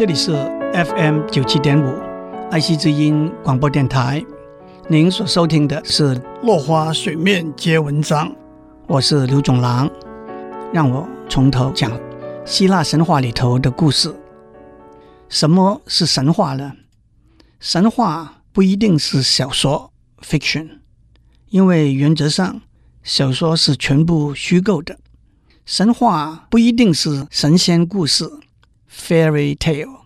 [0.00, 0.32] 这里是
[0.72, 1.94] FM 九七点五
[2.50, 4.24] 爱惜之音广播电台。
[4.88, 8.26] 您所收听的是《落花水面皆文章》，
[8.86, 9.90] 我是刘总郎。
[10.72, 11.92] 让我从头讲
[12.46, 14.10] 希腊神话里头的故事。
[15.28, 16.72] 什么是神话呢？
[17.60, 19.92] 神话不一定是小说
[20.22, 20.78] （fiction），
[21.50, 22.62] 因为原则上
[23.02, 24.96] 小说是全部虚构的。
[25.66, 28.24] 神话不一定是神仙故事
[28.90, 30.00] （fairy tale），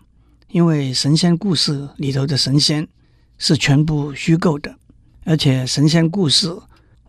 [0.49, 2.87] 因为神仙故事里头的神仙
[3.37, 4.75] 是全部虚构的，
[5.23, 6.55] 而且神仙故事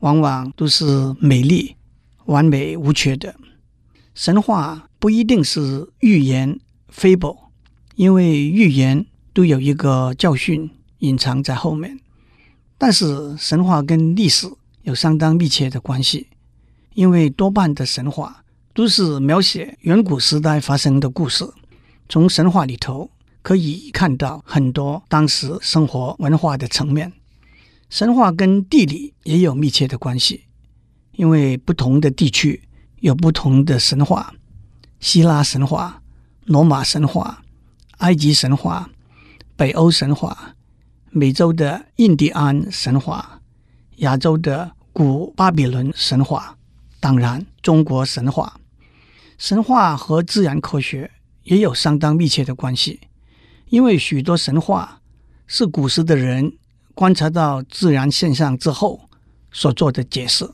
[0.00, 1.77] 往往都是美丽、
[2.24, 3.36] 完美无缺的。
[4.14, 6.59] 神话不一定是寓言
[6.92, 7.36] （fable），
[7.95, 12.00] 因为寓言都有一个教训隐藏在后面。
[12.78, 14.50] 但是神话跟历史
[14.83, 16.28] 有相当密切的关系，
[16.95, 18.42] 因为多半的神话。
[18.77, 21.50] 都是描写远古时代发生的故事。
[22.09, 23.10] 从神话里头
[23.42, 27.12] 可以看到很多当时生活文化的层面。
[27.89, 30.45] 神话跟地理也有密切的关系，
[31.12, 32.62] 因为不同的地区
[33.00, 34.34] 有不同的神话：
[34.98, 36.03] 希腊神话、
[36.45, 37.42] 罗马神话、
[37.98, 38.91] 埃及神话、
[39.56, 40.56] 北欧神话、
[41.11, 43.41] 美洲的印第安神话、
[43.97, 46.56] 亚洲的古巴比伦神话，
[46.98, 48.61] 当然中国神话。
[49.39, 51.11] 神话和自然科学
[51.47, 53.00] 也有相当密切的关系，
[53.70, 55.00] 因为许多神话
[55.47, 56.52] 是古时的人
[56.94, 59.08] 观察到自然现象之后
[59.50, 60.48] 所做的解释。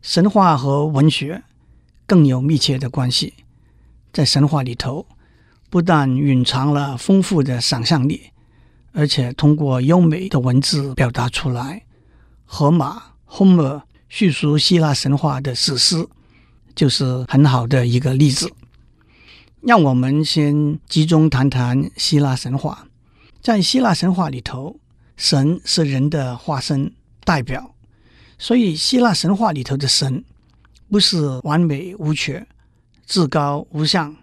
[0.00, 1.42] 神话和文学
[2.06, 3.34] 更有密切的关系，
[4.12, 5.06] 在神话里头，
[5.68, 8.30] 不但蕴藏了丰富的想象力，
[8.92, 11.84] 而且通过优美的文字表达出来。
[12.44, 16.06] 荷马 （Homer） 叙述希腊神话的史诗。
[16.76, 18.52] 就是很好的一个例子。
[19.66, 22.86] 让我们先集中谈谈希腊神话。
[23.42, 24.78] 在希腊神话里头，
[25.16, 26.92] 神是人的化身
[27.24, 27.74] 代表，
[28.38, 30.24] 所以希腊神话里头的神
[30.88, 32.46] 不是完美无缺、
[33.06, 34.14] 至高无上，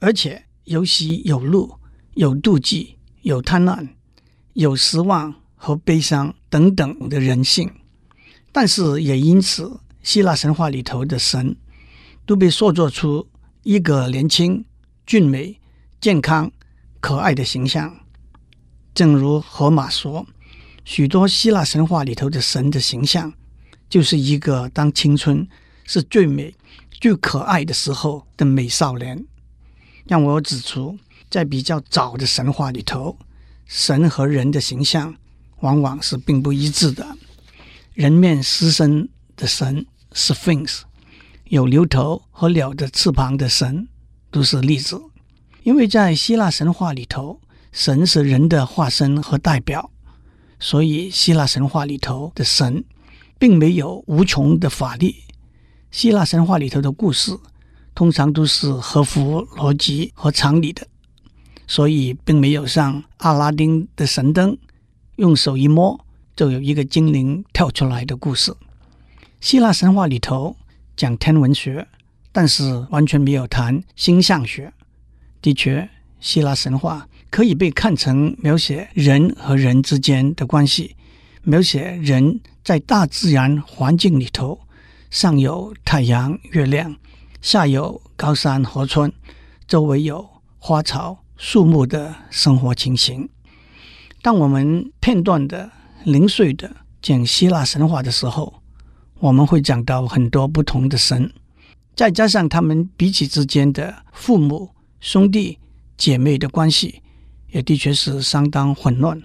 [0.00, 1.72] 而且有喜有怒、
[2.14, 3.90] 有妒忌、有贪婪、
[4.54, 7.70] 有失望和悲伤等等的人性。
[8.50, 11.56] 但是也因此，希腊神话里头的神。
[12.26, 13.26] 都被塑造出
[13.64, 14.64] 一个年轻、
[15.10, 15.58] 俊美、
[16.00, 16.52] 健康、
[17.00, 17.98] 可爱的形象。
[18.94, 20.24] 正如荷马说，
[20.84, 23.34] 许多希腊神话里头的神的形象，
[23.88, 25.44] 就是一个当青春
[25.84, 26.54] 是最美、
[26.92, 29.26] 最可爱的时候的美少年。
[30.06, 30.96] 让我指出，
[31.28, 33.18] 在比较早的神话里头，
[33.66, 35.16] 神和人的形象
[35.58, 37.04] 往往是并不一致的。
[37.94, 40.82] 人面狮身的神 Sphinx。
[41.46, 43.88] 有牛头和鸟的翅膀的神
[44.30, 45.00] 都是例子，
[45.62, 47.40] 因为在希腊神话里头，
[47.72, 49.90] 神是人的化身和代表，
[50.58, 52.84] 所以希腊神话里头的神
[53.38, 55.16] 并没有无穷的法力。
[55.90, 57.36] 希腊神话里头的故事
[57.94, 60.86] 通常都是合乎逻辑和常理的，
[61.66, 64.56] 所以并没有像阿拉丁的神灯，
[65.16, 66.04] 用手一摸
[66.36, 68.54] 就有一个精灵跳出来的故事。
[69.40, 70.56] 希腊神话里头。
[70.96, 71.88] 讲天文学，
[72.32, 74.72] 但是完全没有谈星象学。
[75.42, 75.88] 的确，
[76.20, 80.96] 希腊神话可以被看成描写人和人之间的关系，
[81.42, 84.60] 描写人在大自然环境里头，
[85.10, 86.94] 上有太阳、月亮，
[87.40, 89.10] 下有高山、河川，
[89.66, 93.28] 周围有花草、树木的生活情形。
[94.22, 95.70] 当我们片段的、
[96.04, 96.70] 零碎的
[97.00, 98.62] 讲希腊神话的时候，
[99.18, 101.32] 我们会讲到很多不同的神，
[101.94, 104.70] 再加上他们彼此之间的父母、
[105.00, 105.58] 兄弟、
[105.96, 107.02] 姐妹的关系，
[107.50, 109.20] 也的确是相当混乱，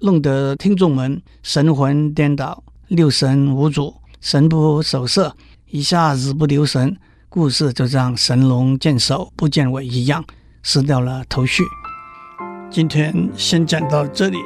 [0.00, 5.36] 弄得听众们神魂颠倒、六神无主、神不守舍，
[5.70, 6.96] 一下子不留神，
[7.28, 10.24] 故事就像神龙见首不见尾一样，
[10.62, 11.62] 失掉了头绪。
[12.70, 14.38] 今天先讲到这里，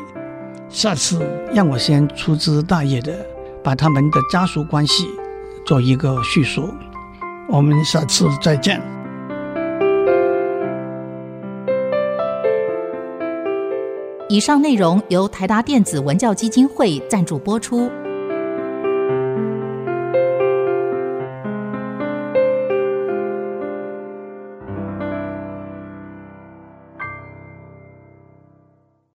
[0.69, 1.19] 下次
[1.53, 3.27] 让我先粗枝大叶的。
[3.65, 5.09] 把他们的家属关系
[5.67, 6.73] 做一个叙述，
[7.49, 8.81] 我们下次再见。
[14.29, 17.91] 以上内容由台达电子文教基金会赞助播出。